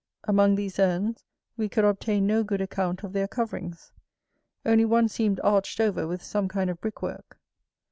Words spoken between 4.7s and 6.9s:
one seemed arched over with some kind of